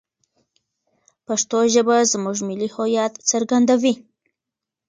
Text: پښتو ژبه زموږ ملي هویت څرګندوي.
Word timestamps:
پښتو 1.25 1.57
ژبه 1.73 1.97
زموږ 2.11 2.37
ملي 2.47 2.69
هویت 2.75 3.13
څرګندوي. 3.29 3.93